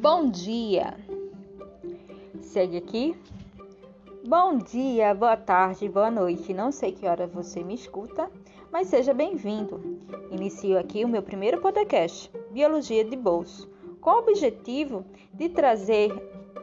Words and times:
Bom 0.00 0.30
dia! 0.30 0.96
Segue 2.40 2.78
aqui. 2.78 3.14
Bom 4.26 4.56
dia, 4.56 5.14
boa 5.14 5.36
tarde, 5.36 5.90
boa 5.90 6.10
noite. 6.10 6.54
Não 6.54 6.72
sei 6.72 6.90
que 6.90 7.06
hora 7.06 7.26
você 7.26 7.62
me 7.62 7.74
escuta, 7.74 8.30
mas 8.72 8.88
seja 8.88 9.12
bem-vindo. 9.12 9.98
Inicio 10.30 10.78
aqui 10.78 11.04
o 11.04 11.08
meu 11.08 11.22
primeiro 11.22 11.60
podcast, 11.60 12.32
Biologia 12.50 13.04
de 13.04 13.14
Bolso, 13.14 13.70
com 14.00 14.12
o 14.12 14.18
objetivo 14.20 15.04
de 15.34 15.50
trazer 15.50 16.10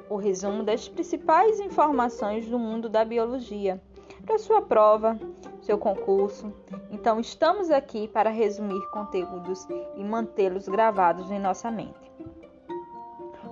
o 0.10 0.16
resumo 0.16 0.64
das 0.64 0.90
principais 0.90 1.60
informações 1.60 2.48
do 2.48 2.58
mundo 2.58 2.90
da 2.90 3.06
biologia 3.06 3.80
para 4.26 4.40
sua 4.40 4.64
prova, 4.64 5.16
seu 5.62 5.78
concurso. 5.78 6.52
Então, 6.90 7.20
estamos 7.20 7.70
aqui 7.70 8.08
para 8.08 8.32
resumir 8.32 8.82
conteúdos 8.90 9.68
e 9.96 10.04
mantê-los 10.04 10.68
gravados 10.68 11.30
em 11.30 11.38
nossa 11.38 11.70
mente. 11.70 12.07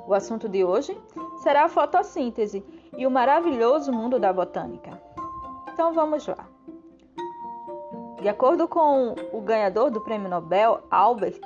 O 0.08 0.14
assunto 0.14 0.48
de 0.48 0.64
hoje 0.64 0.96
será 1.42 1.66
a 1.66 1.70
fotossíntese 1.70 2.64
e 2.96 3.08
o 3.08 3.12
maravilhoso 3.12 3.92
mundo 3.92 4.20
da 4.20 4.32
botânica. 4.32 5.02
Então 5.74 5.94
vamos 5.94 6.28
lá. 6.28 6.48
De 8.22 8.30
acordo 8.30 8.68
com 8.68 9.16
o 9.34 9.42
ganhador 9.42 9.92
do 9.92 10.02
Prêmio 10.02 10.30
Nobel, 10.30 10.84
Albert, 10.90 11.42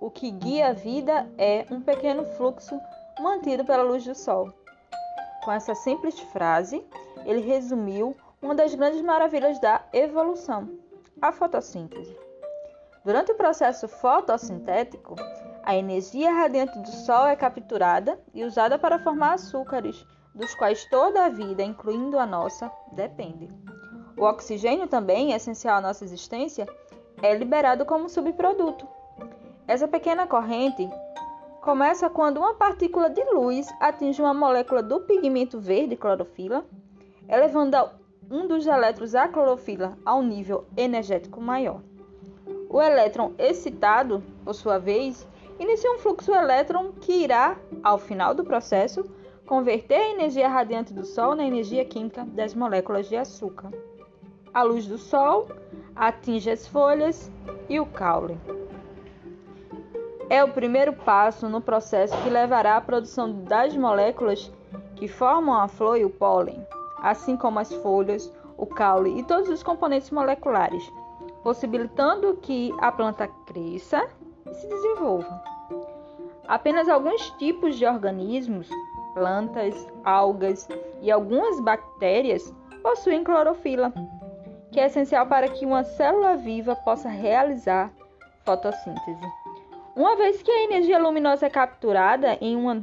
o 0.00 0.10
que 0.10 0.30
guia 0.30 0.68
a 0.68 0.72
vida 0.72 1.26
é 1.38 1.66
um 1.70 1.80
pequeno 1.80 2.24
fluxo 2.24 2.78
mantido 3.20 3.64
pela 3.64 3.82
luz 3.82 4.04
do 4.04 4.14
sol. 4.14 4.52
Com 5.44 5.52
essa 5.52 5.74
simples 5.74 6.18
frase, 6.18 6.84
ele 7.24 7.40
resumiu 7.40 8.16
uma 8.40 8.54
das 8.54 8.74
grandes 8.74 9.00
maravilhas 9.02 9.58
da 9.58 9.82
evolução, 9.92 10.68
a 11.20 11.32
fotossíntese. 11.32 12.16
Durante 13.04 13.32
o 13.32 13.34
processo 13.34 13.88
fotossintético, 13.88 15.14
a 15.64 15.74
energia 15.74 16.32
radiante 16.32 16.78
do 16.78 16.88
Sol 16.88 17.26
é 17.26 17.34
capturada 17.34 18.18
e 18.34 18.44
usada 18.44 18.78
para 18.78 18.98
formar 18.98 19.34
açúcares, 19.34 20.06
dos 20.34 20.54
quais 20.54 20.84
toda 20.90 21.24
a 21.24 21.28
vida, 21.28 21.62
incluindo 21.62 22.18
a 22.18 22.26
nossa, 22.26 22.70
depende. 22.92 23.48
O 24.16 24.24
oxigênio, 24.24 24.86
também 24.86 25.32
essencial 25.32 25.78
à 25.78 25.80
nossa 25.80 26.04
existência, 26.04 26.66
é 27.22 27.34
liberado 27.34 27.84
como 27.84 28.08
subproduto. 28.08 28.86
Essa 29.66 29.88
pequena 29.88 30.26
corrente 30.26 30.88
começa 31.62 32.10
quando 32.10 32.38
uma 32.38 32.54
partícula 32.54 33.08
de 33.08 33.24
luz 33.32 33.66
atinge 33.80 34.20
uma 34.20 34.34
molécula 34.34 34.82
do 34.82 35.00
pigmento 35.00 35.58
verde 35.58 35.96
clorofila, 35.96 36.64
elevando 37.26 37.76
um 38.30 38.46
dos 38.46 38.66
elétrons 38.66 39.14
à 39.14 39.28
clorofila 39.28 39.96
a 40.04 40.14
um 40.14 40.22
nível 40.22 40.66
energético 40.76 41.40
maior. 41.40 41.80
O 42.68 42.82
elétron 42.82 43.32
excitado, 43.38 44.22
por 44.44 44.52
sua 44.52 44.78
vez, 44.78 45.26
inicia 45.64 45.90
um 45.90 45.98
fluxo 45.98 46.32
elétron 46.32 46.92
que 46.92 47.12
irá, 47.12 47.56
ao 47.82 47.98
final 47.98 48.34
do 48.34 48.44
processo, 48.44 49.04
converter 49.46 49.94
a 49.94 50.10
energia 50.10 50.48
radiante 50.48 50.92
do 50.92 51.04
Sol 51.04 51.34
na 51.34 51.44
energia 51.44 51.84
química 51.84 52.24
das 52.24 52.54
moléculas 52.54 53.08
de 53.08 53.16
açúcar. 53.16 53.70
A 54.52 54.62
luz 54.62 54.86
do 54.86 54.98
Sol 54.98 55.48
atinge 55.96 56.50
as 56.50 56.66
folhas 56.66 57.30
e 57.68 57.80
o 57.80 57.86
caule. 57.86 58.38
É 60.28 60.42
o 60.44 60.52
primeiro 60.52 60.92
passo 60.92 61.48
no 61.48 61.60
processo 61.60 62.16
que 62.22 62.30
levará 62.30 62.76
à 62.76 62.80
produção 62.80 63.32
das 63.42 63.76
moléculas 63.76 64.52
que 64.96 65.08
formam 65.08 65.54
a 65.54 65.68
flor 65.68 65.98
e 65.98 66.04
o 66.04 66.10
pólen, 66.10 66.64
assim 66.98 67.36
como 67.36 67.58
as 67.58 67.72
folhas, 67.72 68.32
o 68.56 68.66
caule 68.66 69.18
e 69.18 69.24
todos 69.24 69.48
os 69.48 69.62
componentes 69.62 70.10
moleculares, 70.10 70.82
possibilitando 71.42 72.38
que 72.40 72.72
a 72.80 72.92
planta 72.92 73.28
cresça 73.46 74.08
se 74.52 74.66
desenvolva. 74.66 75.42
Apenas 76.46 76.88
alguns 76.88 77.30
tipos 77.32 77.76
de 77.76 77.86
organismos, 77.86 78.68
plantas, 79.14 79.74
algas 80.04 80.68
e 81.00 81.10
algumas 81.10 81.60
bactérias 81.60 82.54
possuem 82.82 83.24
clorofila, 83.24 83.92
que 84.70 84.78
é 84.80 84.86
essencial 84.86 85.26
para 85.26 85.48
que 85.48 85.64
uma 85.64 85.84
célula 85.84 86.36
viva 86.36 86.76
possa 86.76 87.08
realizar 87.08 87.90
fotossíntese. 88.44 89.24
Uma 89.96 90.16
vez 90.16 90.42
que 90.42 90.50
a 90.50 90.64
energia 90.64 90.98
luminosa 90.98 91.46
é 91.46 91.50
capturada 91.50 92.36
em 92.40 92.56
uma 92.56 92.82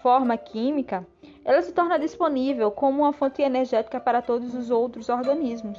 forma 0.00 0.36
química, 0.36 1.06
ela 1.44 1.60
se 1.60 1.72
torna 1.72 1.98
disponível 1.98 2.70
como 2.70 3.02
uma 3.02 3.12
fonte 3.12 3.42
energética 3.42 4.00
para 4.00 4.22
todos 4.22 4.54
os 4.54 4.70
outros 4.70 5.08
organismos, 5.08 5.78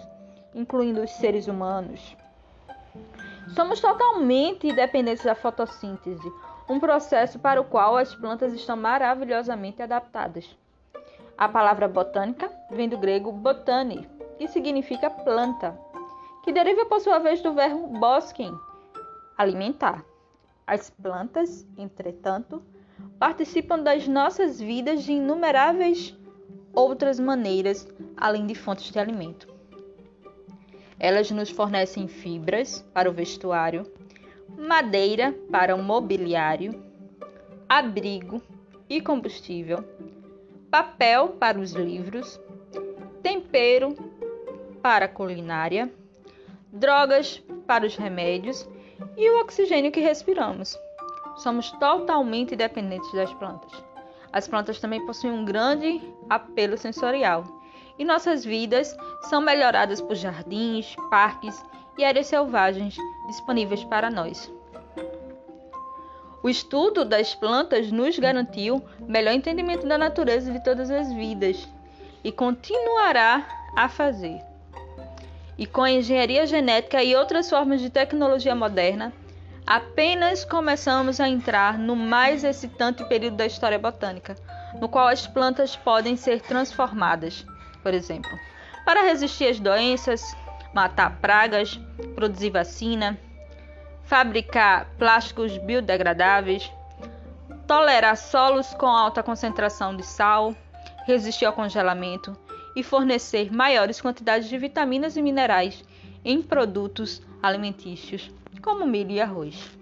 incluindo 0.53 1.01
os 1.01 1.11
seres 1.11 1.47
humanos. 1.47 2.15
Somos 3.55 3.79
totalmente 3.79 4.71
dependentes 4.73 5.23
da 5.23 5.33
fotossíntese, 5.33 6.31
um 6.69 6.79
processo 6.79 7.39
para 7.39 7.61
o 7.61 7.65
qual 7.65 7.95
as 7.95 8.13
plantas 8.13 8.53
estão 8.53 8.75
maravilhosamente 8.75 9.81
adaptadas. 9.81 10.55
A 11.37 11.47
palavra 11.47 11.87
botânica 11.87 12.51
vem 12.69 12.89
do 12.89 12.97
grego 12.97 13.31
botani, 13.31 14.07
que 14.37 14.47
significa 14.47 15.09
planta, 15.09 15.79
que 16.43 16.51
deriva 16.51 16.85
por 16.85 16.99
sua 16.99 17.19
vez 17.19 17.41
do 17.41 17.53
verbo 17.53 17.87
bosquem, 17.99 18.53
alimentar. 19.37 20.03
As 20.65 20.89
plantas, 20.89 21.65
entretanto, 21.77 22.61
participam 23.17 23.79
das 23.79 24.07
nossas 24.07 24.59
vidas 24.59 25.03
de 25.03 25.13
inumeráveis 25.13 26.17
outras 26.73 27.19
maneiras, 27.19 27.87
além 28.15 28.45
de 28.45 28.53
fontes 28.53 28.91
de 28.91 28.99
alimento. 28.99 29.56
Elas 30.99 31.29
nos 31.29 31.49
fornecem 31.49 32.07
fibras 32.07 32.81
para 32.93 33.09
o 33.09 33.13
vestuário, 33.13 33.85
madeira 34.57 35.35
para 35.51 35.75
o 35.75 35.83
mobiliário, 35.83 36.83
abrigo 37.69 38.41
e 38.89 38.99
combustível, 39.01 39.83
papel 40.71 41.29
para 41.29 41.59
os 41.59 41.73
livros, 41.73 42.39
tempero 43.21 43.95
para 44.81 45.05
a 45.05 45.09
culinária, 45.09 45.91
drogas 46.71 47.43
para 47.67 47.85
os 47.85 47.95
remédios 47.95 48.67
e 49.15 49.29
o 49.29 49.39
oxigênio 49.41 49.91
que 49.91 49.99
respiramos. 49.99 50.77
Somos 51.37 51.71
totalmente 51.73 52.55
dependentes 52.55 53.11
das 53.13 53.31
plantas. 53.35 53.71
As 54.31 54.47
plantas 54.47 54.79
também 54.79 55.05
possuem 55.05 55.33
um 55.33 55.45
grande 55.45 56.01
apelo 56.29 56.77
sensorial 56.77 57.56
e 57.97 58.05
nossas 58.05 58.45
vidas 58.45 58.95
são 59.29 59.41
melhoradas 59.41 59.99
por 59.99 60.15
jardins, 60.15 60.95
parques 61.09 61.63
e 61.97 62.03
áreas 62.05 62.27
selvagens 62.27 62.95
disponíveis 63.27 63.83
para 63.83 64.09
nós. 64.09 64.51
O 66.43 66.49
estudo 66.49 67.03
das 67.03 67.33
plantas 67.33 67.91
nos 67.91 68.17
garantiu 68.17 68.81
melhor 69.01 69.33
entendimento 69.33 69.87
da 69.87 69.97
natureza 69.97 70.51
de 70.51 70.63
todas 70.63 70.89
as 70.89 71.11
vidas 71.11 71.67
e 72.23 72.31
continuará 72.31 73.45
a 73.75 73.89
fazer. 73.89 74.39
E 75.57 75.65
com 75.65 75.81
a 75.81 75.91
engenharia 75.91 76.45
genética 76.45 77.03
e 77.03 77.15
outras 77.15 77.49
formas 77.49 77.81
de 77.81 77.89
tecnologia 77.89 78.53
moderna, 78.53 79.11
apenas 79.65 80.45
começamos 80.45 81.19
a 81.19 81.27
entrar 81.27 81.77
no 81.77 81.95
mais 81.95 82.43
excitante 82.43 83.03
período 83.05 83.37
da 83.37 83.45
história 83.45 83.79
botânica, 83.79 84.35
no 84.79 84.87
qual 84.87 85.07
as 85.07 85.25
plantas 85.25 85.75
podem 85.75 86.15
ser 86.15 86.41
transformadas, 86.41 87.45
por 87.87 87.93
exemplo, 87.93 88.37
para 88.83 89.03
resistir 89.03 89.47
às 89.47 89.61
doenças, 89.61 90.35
matar 90.73 91.21
pragas, 91.21 91.79
produzir 92.15 92.49
vacina, 92.49 93.17
fabricar 94.03 94.89
plásticos 94.97 95.57
biodegradáveis, 95.59 96.69
tolerar 97.65 98.17
solos 98.17 98.73
com 98.73 98.87
alta 98.87 99.23
concentração 99.23 99.95
de 99.95 100.05
sal, 100.05 100.53
resistir 101.05 101.45
ao 101.45 101.53
congelamento 101.53 102.35
e 102.75 102.83
fornecer 102.83 103.55
maiores 103.55 104.01
quantidades 104.01 104.49
de 104.49 104.57
vitaminas 104.57 105.15
e 105.15 105.21
minerais 105.21 105.81
em 106.25 106.41
produtos 106.41 107.21
alimentícios, 107.41 108.29
como 108.61 108.85
milho 108.85 109.11
e 109.11 109.21
arroz. 109.21 109.77